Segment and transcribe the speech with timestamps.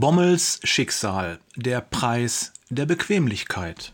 [0.00, 3.92] Bommels Schicksal, der Preis der Bequemlichkeit.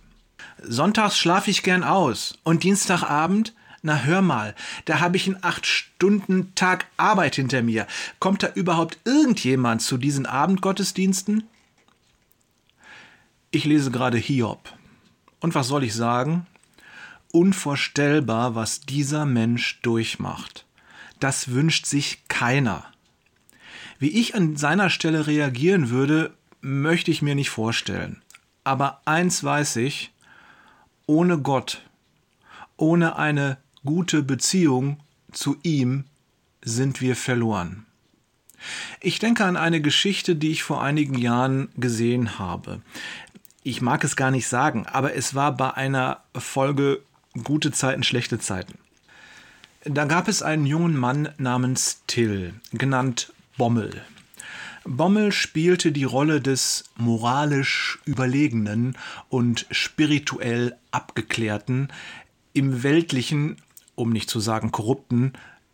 [0.62, 4.54] Sonntags schlafe ich gern aus und Dienstagabend, na hör mal,
[4.84, 7.86] da habe ich einen acht Stunden Tag Arbeit hinter mir.
[8.18, 11.44] Kommt da überhaupt irgendjemand zu diesen Abendgottesdiensten?
[13.50, 14.74] Ich lese gerade Hiob.
[15.40, 16.46] Und was soll ich sagen?
[17.32, 20.66] Unvorstellbar, was dieser Mensch durchmacht.
[21.18, 22.93] Das wünscht sich keiner.
[23.98, 28.22] Wie ich an seiner Stelle reagieren würde, möchte ich mir nicht vorstellen.
[28.64, 30.12] Aber eins weiß ich,
[31.06, 31.82] ohne Gott,
[32.76, 34.98] ohne eine gute Beziehung
[35.32, 36.04] zu ihm
[36.62, 37.84] sind wir verloren.
[39.00, 42.80] Ich denke an eine Geschichte, die ich vor einigen Jahren gesehen habe.
[43.62, 47.02] Ich mag es gar nicht sagen, aber es war bei einer Folge
[47.42, 48.78] Gute Zeiten, schlechte Zeiten.
[49.84, 54.02] Da gab es einen jungen Mann namens Till, genannt Bommel.
[54.84, 61.88] Bommel spielte die Rolle des moralisch Überlegenen und spirituell Abgeklärten
[62.52, 63.56] im weltlichen,
[63.94, 65.32] um nicht zu sagen korrupten,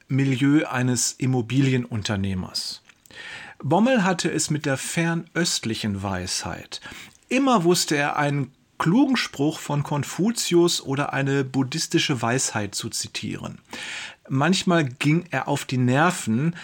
[0.08, 2.82] Milieu eines Immobilienunternehmers.
[3.62, 6.80] Bommel hatte es mit der fernöstlichen Weisheit.
[7.28, 13.58] Immer wusste er einen klugen Spruch von Konfuzius oder eine buddhistische Weisheit zu zitieren.
[14.28, 16.56] Manchmal ging er auf die Nerven,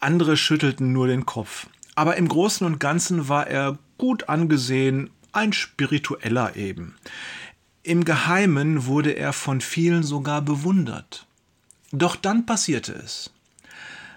[0.00, 1.68] andere schüttelten nur den Kopf.
[1.94, 6.96] Aber im Großen und Ganzen war er gut angesehen, ein spiritueller eben.
[7.82, 11.26] Im Geheimen wurde er von vielen sogar bewundert.
[11.90, 13.30] Doch dann passierte es.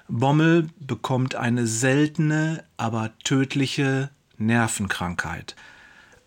[0.08, 5.56] Bommel bekommt eine seltene, aber tödliche Nervenkrankheit.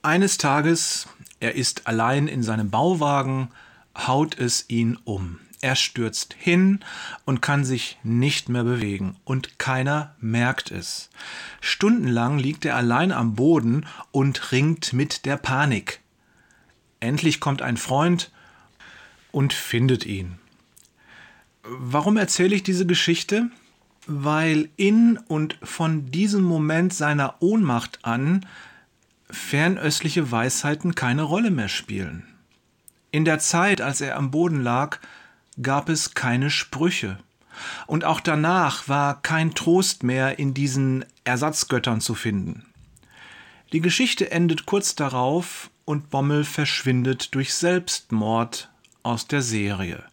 [0.03, 1.07] Eines Tages,
[1.41, 3.49] er ist allein in seinem Bauwagen,
[3.95, 5.39] haut es ihn um.
[5.65, 6.81] Er stürzt hin
[7.25, 11.09] und kann sich nicht mehr bewegen und keiner merkt es.
[11.63, 16.01] Stundenlang liegt er allein am Boden und ringt mit der Panik.
[17.01, 18.31] Endlich kommt ein Freund
[19.33, 20.39] und findet ihn.
[21.63, 23.49] Warum erzähle ich diese Geschichte?
[24.07, 28.45] Weil in und von diesem Moment seiner Ohnmacht an
[29.31, 32.23] fernöstliche Weisheiten keine Rolle mehr spielen.
[33.13, 35.01] In der Zeit, als er am Boden lag,
[35.63, 37.19] gab es keine Sprüche.
[37.87, 42.67] Und auch danach war kein Trost mehr in diesen Ersatzgöttern zu finden.
[43.73, 48.71] Die Geschichte endet kurz darauf und Bommel verschwindet durch Selbstmord
[49.03, 50.05] aus der Serie.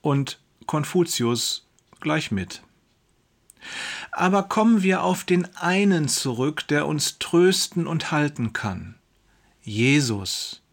[0.00, 1.66] Und Konfuzius
[2.00, 2.62] gleich mit.
[4.12, 8.96] Aber kommen wir auf den einen zurück, der uns trösten und halten kann.
[9.62, 10.63] Jesus.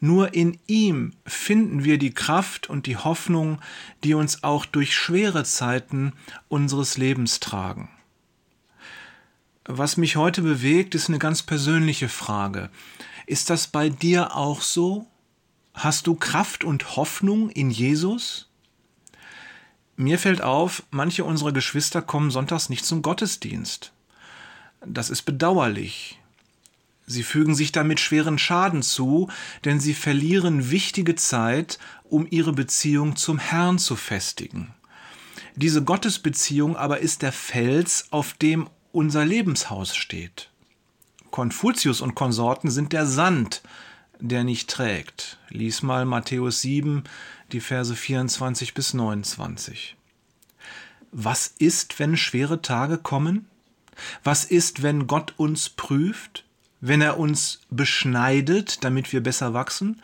[0.00, 3.60] Nur in ihm finden wir die Kraft und die Hoffnung,
[4.04, 6.12] die uns auch durch schwere Zeiten
[6.48, 7.90] unseres Lebens tragen.
[9.64, 12.70] Was mich heute bewegt, ist eine ganz persönliche Frage.
[13.26, 15.06] Ist das bei dir auch so?
[15.74, 18.48] Hast du Kraft und Hoffnung in Jesus?
[19.96, 23.92] Mir fällt auf, manche unserer Geschwister kommen sonntags nicht zum Gottesdienst.
[24.84, 26.19] Das ist bedauerlich.
[27.10, 29.28] Sie fügen sich damit schweren Schaden zu,
[29.64, 34.72] denn sie verlieren wichtige Zeit, um ihre Beziehung zum Herrn zu festigen.
[35.56, 40.50] Diese Gottesbeziehung aber ist der Fels, auf dem unser Lebenshaus steht.
[41.32, 43.62] Konfuzius und Konsorten sind der Sand,
[44.20, 45.38] der nicht trägt.
[45.48, 47.02] Lies mal Matthäus 7,
[47.50, 49.96] die Verse 24 bis 29.
[51.10, 53.46] Was ist, wenn schwere Tage kommen?
[54.22, 56.44] Was ist, wenn Gott uns prüft?
[56.80, 60.02] Wenn er uns beschneidet, damit wir besser wachsen?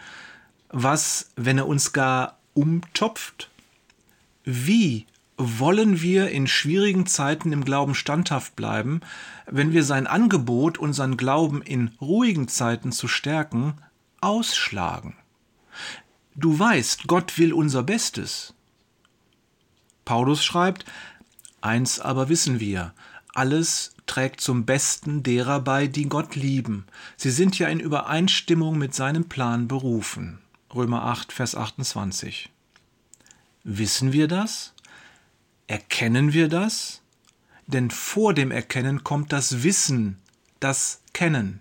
[0.68, 3.50] Was, wenn er uns gar umtopft?
[4.44, 9.00] Wie wollen wir in schwierigen Zeiten im Glauben standhaft bleiben,
[9.46, 13.74] wenn wir sein Angebot, unseren Glauben in ruhigen Zeiten zu stärken,
[14.20, 15.14] ausschlagen?
[16.34, 18.54] Du weißt, Gott will unser Bestes.
[20.04, 20.84] Paulus schreibt,
[21.60, 22.92] eins aber wissen wir,
[23.36, 26.86] alles trägt zum Besten derer bei, die Gott lieben.
[27.16, 30.38] Sie sind ja in Übereinstimmung mit seinem Plan berufen.
[30.74, 32.50] Römer 8, Vers 28.
[33.64, 34.72] Wissen wir das?
[35.66, 37.02] Erkennen wir das?
[37.66, 40.18] Denn vor dem Erkennen kommt das Wissen,
[40.60, 41.60] das Kennen.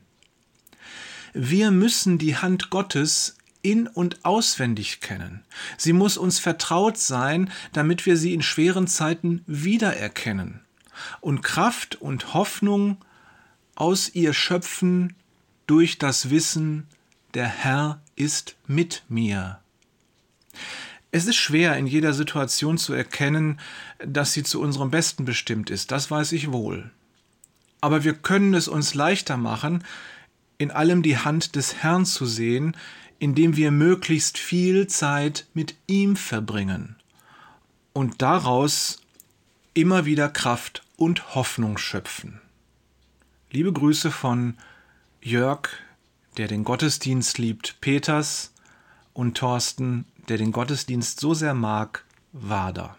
[1.33, 5.44] Wir müssen die Hand Gottes in und auswendig kennen.
[5.77, 10.64] Sie muss uns vertraut sein, damit wir sie in schweren Zeiten wiedererkennen
[11.21, 12.97] und Kraft und Hoffnung
[13.75, 15.15] aus ihr schöpfen
[15.68, 16.88] durch das Wissen,
[17.33, 19.59] der Herr ist mit mir.
[21.12, 23.59] Es ist schwer in jeder Situation zu erkennen,
[24.06, 26.92] dass sie zu unserem Besten bestimmt ist, das weiß ich wohl.
[27.81, 29.83] Aber wir können es uns leichter machen,
[30.57, 32.75] in allem die Hand des Herrn zu sehen,
[33.19, 36.95] indem wir möglichst viel Zeit mit ihm verbringen
[37.94, 39.01] und daraus
[39.74, 42.42] immer wieder Kraft und Hoffnung schöpfen.
[43.51, 44.57] Liebe Grüße von
[45.21, 45.69] Jörg,
[46.38, 48.53] der den Gottesdienst liebt, Peters
[49.13, 52.03] und Thorsten, der den Gottesdienst so sehr mag,
[52.33, 52.97] Wader.